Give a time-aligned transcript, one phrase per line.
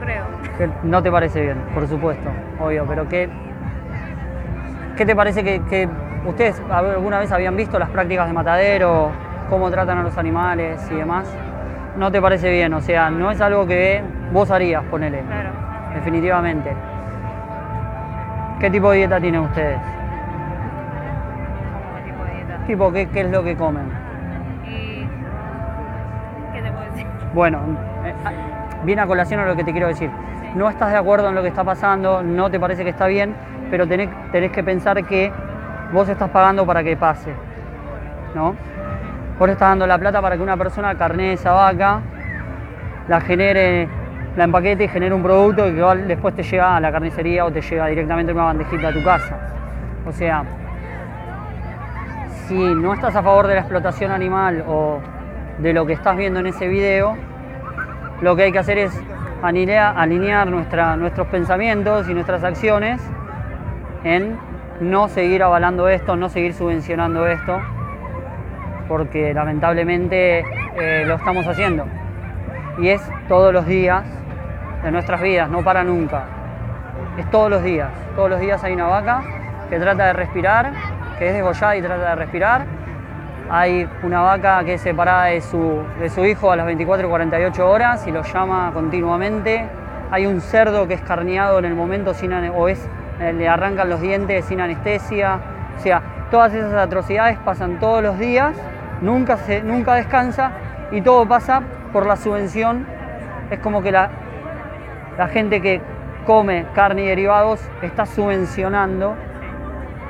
[0.00, 0.24] creo.
[0.58, 3.28] Que no te parece bien, por supuesto, obvio, pero ¿qué,
[4.96, 5.88] qué te parece que, que
[6.26, 9.10] ustedes alguna vez habían visto las prácticas de matadero,
[9.50, 11.28] cómo tratan a los animales y demás?
[11.96, 15.50] No te parece bien, o sea, no es algo que vos harías, ponele, Claro.
[15.94, 16.74] definitivamente.
[18.60, 19.78] ¿Qué tipo de dieta tienen ustedes?
[21.96, 22.58] ¿Qué tipo de dieta?
[22.66, 23.84] Tipo, ¿qué, qué es lo que comen?
[24.66, 25.06] Y...
[26.54, 27.06] ¿Qué te puedo decir?
[27.34, 27.58] Bueno,
[28.04, 28.14] eh,
[28.84, 30.10] viene a colación a lo que te quiero decir.
[30.54, 33.34] No estás de acuerdo en lo que está pasando, no te parece que está bien,
[33.70, 34.08] pero tenés,
[34.52, 35.32] que pensar que
[35.92, 37.32] vos estás pagando para que pase.
[38.34, 38.54] ¿No?
[39.38, 42.00] Vos estás dando la plata para que una persona carnee esa vaca,
[43.08, 43.88] la genere,
[44.36, 47.60] la empaquete y genere un producto que después te llega a la carnicería o te
[47.60, 49.36] llega directamente en una bandejita a tu casa.
[50.06, 50.44] O sea,
[52.46, 55.00] si no estás a favor de la explotación animal o
[55.58, 57.16] de lo que estás viendo en ese video,
[58.20, 59.02] lo que hay que hacer es
[59.42, 63.00] alinea- alinear nuestros pensamientos y nuestras acciones
[64.04, 64.38] en
[64.80, 67.60] no seguir avalando esto, no seguir subvencionando esto,
[68.88, 70.44] porque lamentablemente
[70.76, 71.86] eh, lo estamos haciendo.
[72.78, 74.04] Y es todos los días
[74.82, 76.24] de nuestras vidas, no para nunca.
[77.18, 77.88] Es todos los días.
[78.14, 79.22] Todos los días hay una vaca
[79.70, 80.72] que trata de respirar,
[81.18, 82.64] que es degollada y trata de respirar.
[83.48, 87.10] Hay una vaca que es separada de su, de su hijo a las 24 y
[87.10, 89.64] 48 horas y lo llama continuamente.
[90.10, 92.88] Hay un cerdo que es carneado en el momento sin o es,
[93.20, 95.38] eh, le arrancan los dientes sin anestesia.
[95.76, 98.56] O sea, todas esas atrocidades pasan todos los días,
[99.00, 100.50] nunca, se, nunca descansa
[100.90, 102.84] y todo pasa por la subvención.
[103.50, 104.10] Es como que la,
[105.16, 105.80] la gente que
[106.26, 109.14] come carne y derivados está subvencionando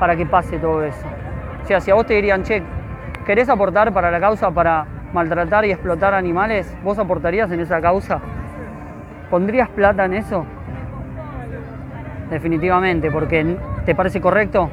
[0.00, 1.06] para que pase todo eso.
[1.62, 2.62] O sea, si a vos te dirían, che,
[3.30, 6.76] ¿querés aportar para la causa para maltratar y explotar animales?
[6.82, 8.20] ¿Vos aportarías en esa causa?
[9.30, 10.44] ¿Pondrías plata en eso?
[12.28, 14.68] Definitivamente, porque ¿te parece correcto?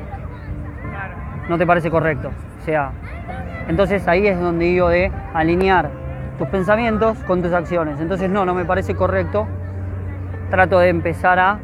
[1.47, 2.31] No te parece correcto.
[2.59, 2.93] O sea,
[3.67, 5.91] entonces ahí es donde digo de alinear
[6.39, 8.01] tus pensamientos con tus acciones.
[8.01, 9.45] Entonces no, no me parece correcto.
[10.49, 11.59] Trato de empezar a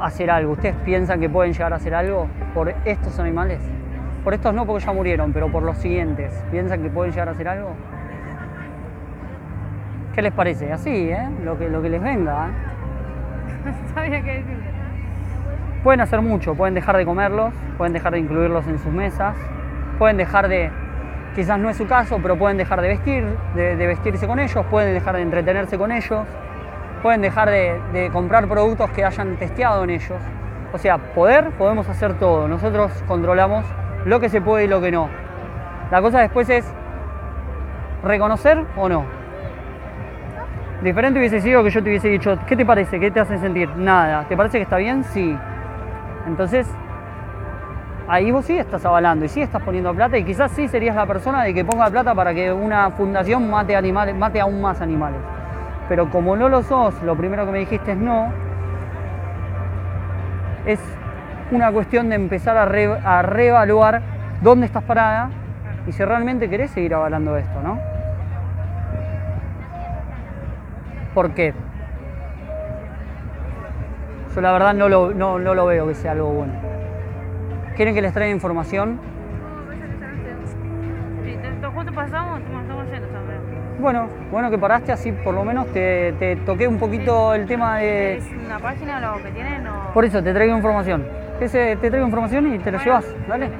[0.00, 0.52] hacer algo.
[0.52, 3.58] ¿Ustedes piensan que pueden llegar a hacer algo por estos animales?
[4.26, 6.34] Por estos no porque ya murieron, pero por los siguientes.
[6.50, 7.70] ¿Piensan que pueden llegar a hacer algo?
[10.16, 10.72] ¿Qué les parece?
[10.72, 11.28] Así, ¿eh?
[11.44, 12.48] Lo que, lo que les venga.
[12.48, 12.50] ¿eh?
[13.64, 14.58] No sabía qué decir.
[15.84, 19.36] Pueden hacer mucho, pueden dejar de comerlos, pueden dejar de incluirlos en sus mesas,
[19.96, 20.72] pueden dejar de,
[21.36, 24.66] quizás no es su caso, pero pueden dejar de vestir, de, de vestirse con ellos,
[24.66, 26.26] pueden dejar de entretenerse con ellos,
[27.00, 30.18] pueden dejar de, de comprar productos que hayan testeado en ellos.
[30.72, 32.48] O sea, poder, podemos hacer todo.
[32.48, 33.64] Nosotros controlamos
[34.06, 35.08] lo que se puede y lo que no.
[35.90, 36.64] La cosa después es
[38.02, 39.04] reconocer o no.
[40.82, 43.00] Diferente hubiese sido que yo te hubiese dicho, ¿qué te parece?
[43.00, 43.68] ¿Qué te hace sentir?
[43.76, 44.24] Nada.
[44.28, 45.02] ¿Te parece que está bien?
[45.04, 45.36] Sí.
[46.26, 46.72] Entonces,
[48.06, 51.06] ahí vos sí estás avalando y sí estás poniendo plata y quizás sí serías la
[51.06, 55.18] persona de que ponga plata para que una fundación mate animales, mate aún más animales.
[55.88, 58.32] Pero como no lo sos, lo primero que me dijiste es no,
[60.64, 60.80] es
[61.50, 64.02] una cuestión de empezar a, re- a reevaluar
[64.42, 65.30] dónde estás parada
[65.86, 67.78] y si realmente querés seguir avalando esto, ¿no?
[71.14, 71.54] ¿Por qué?
[74.34, 76.52] Yo la verdad no lo, no, no lo veo que sea algo bueno.
[77.74, 78.98] ¿Quieren que les traiga información?
[83.78, 87.78] Bueno, bueno que paraste así, por lo menos te, te toqué un poquito el tema
[87.78, 88.16] de...
[88.16, 89.92] ¿Es una página lo que tienen o...?
[89.94, 91.06] Por eso te traigo información.
[91.38, 93.50] Te traigo información y te lo llevas, dale.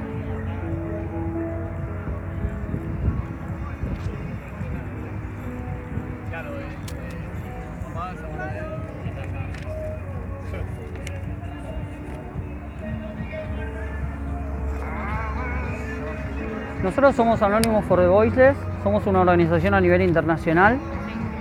[16.83, 20.77] Nosotros somos Anónimos for the Voiceless, somos una organización a nivel internacional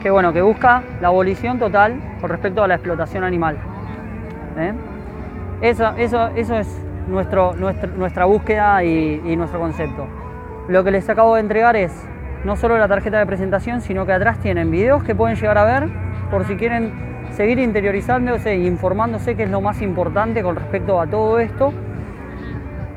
[0.03, 3.56] que, bueno, que busca la abolición total con respecto a la explotación animal.
[4.59, 4.73] ¿eh?
[5.61, 6.69] Eso, eso, eso es
[7.08, 10.06] nuestro, nuestra, nuestra búsqueda y, y nuestro concepto.
[10.69, 11.93] Lo que les acabo de entregar es
[12.44, 15.64] no solo la tarjeta de presentación, sino que atrás tienen videos que pueden llegar a
[15.64, 15.88] ver
[16.31, 16.93] por si quieren
[17.31, 21.73] seguir interiorizándose e informándose, que es lo más importante con respecto a todo esto.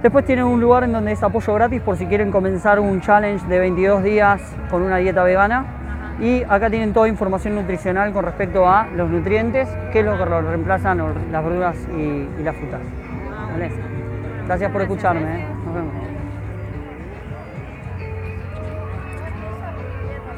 [0.01, 3.45] Después tienen un lugar en donde es apoyo gratis por si quieren comenzar un challenge
[3.47, 5.78] de 22 días con una dieta vegana.
[6.19, 10.25] Y acá tienen toda información nutricional con respecto a los nutrientes, que es lo que
[10.25, 10.97] lo reemplazan
[11.31, 12.81] las verduras y, y las frutas.
[13.51, 13.71] ¿Vale?
[14.45, 15.41] Gracias por escucharme.
[15.41, 15.45] ¿eh?
[15.65, 16.18] Nos vemos.